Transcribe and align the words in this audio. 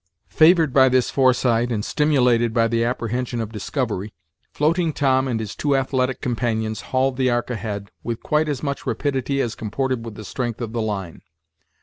Favored 0.31 0.73
by 0.73 0.89
this 0.89 1.11
foresight, 1.11 1.71
and 1.71 1.85
stimulated 1.85 2.55
by 2.55 2.67
the 2.67 2.83
apprehension 2.83 3.39
of 3.39 3.51
discovery, 3.51 4.11
Floating 4.51 4.93
Tom 4.93 5.27
and 5.27 5.39
his 5.39 5.55
two 5.55 5.75
athletic 5.77 6.21
companions 6.21 6.81
hauled 6.89 7.17
the 7.17 7.29
ark 7.29 7.51
ahead 7.51 7.91
with 8.01 8.23
quite 8.23 8.49
as 8.49 8.63
much 8.63 8.87
rapidity 8.87 9.41
as 9.41 9.53
comported 9.53 10.03
with 10.03 10.15
the 10.15 10.25
strength 10.25 10.59
of 10.59 10.73
the 10.73 10.81
line. 10.81 11.21